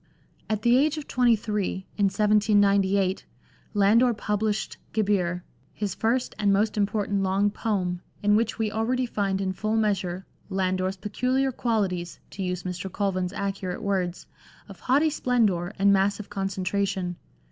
At 0.49 0.63
the 0.63 0.77
age 0.77 0.97
of 0.97 1.07
twenty 1.07 1.35
three 1.35 1.85
(in 1.95 2.05
1798) 2.05 3.23
Landor 3.75 4.15
published 4.15 4.77
Gebir^ 4.95 5.43
his 5.73 5.93
first 5.93 6.33
and 6.39 6.51
most 6.51 6.75
important 6.75 7.21
long 7.21 7.51
poem, 7.51 8.01
in 8.23 8.35
which 8.35 8.57
we 8.57 8.71
already 8.71 9.05
find 9.05 9.39
in 9.39 9.53
full 9.53 9.75
measure" 9.77 10.25
Lander's 10.49 10.97
peculiar 10.97 11.51
qualities," 11.51 12.19
to 12.31 12.41
use 12.41 12.63
Mr. 12.63 12.91
Colvin's 12.91 13.31
accurate 13.31 13.83
words," 13.83 14.25
of 14.67 14.79
haughty 14.79 15.11
splendour 15.11 15.71
and 15.77 15.93
massive 15.93 16.31
concentration." 16.31 17.17